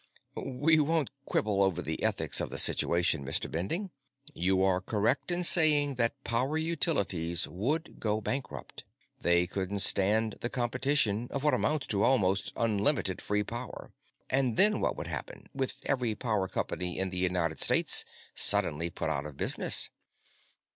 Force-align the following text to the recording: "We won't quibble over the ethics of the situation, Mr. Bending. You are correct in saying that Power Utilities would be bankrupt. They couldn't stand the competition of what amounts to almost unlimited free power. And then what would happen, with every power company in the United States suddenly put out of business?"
"We 0.33 0.79
won't 0.79 1.11
quibble 1.25 1.61
over 1.61 1.79
the 1.79 2.01
ethics 2.01 2.41
of 2.41 2.49
the 2.49 2.57
situation, 2.57 3.23
Mr. 3.23 3.51
Bending. 3.51 3.91
You 4.33 4.63
are 4.63 4.81
correct 4.81 5.29
in 5.29 5.43
saying 5.43 5.93
that 5.93 6.23
Power 6.23 6.57
Utilities 6.57 7.47
would 7.47 7.99
be 8.01 8.19
bankrupt. 8.21 8.83
They 9.21 9.45
couldn't 9.45 9.81
stand 9.81 10.37
the 10.41 10.49
competition 10.49 11.27
of 11.29 11.43
what 11.43 11.53
amounts 11.53 11.85
to 11.85 12.01
almost 12.03 12.51
unlimited 12.55 13.21
free 13.21 13.43
power. 13.43 13.91
And 14.27 14.57
then 14.57 14.81
what 14.81 14.97
would 14.97 15.05
happen, 15.05 15.45
with 15.53 15.77
every 15.85 16.15
power 16.15 16.47
company 16.47 16.97
in 16.97 17.11
the 17.11 17.19
United 17.19 17.59
States 17.59 18.03
suddenly 18.33 18.89
put 18.89 19.11
out 19.11 19.27
of 19.27 19.37
business?" 19.37 19.91